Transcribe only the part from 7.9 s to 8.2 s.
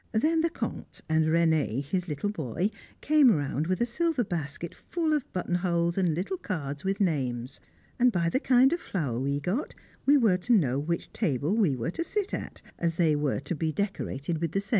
and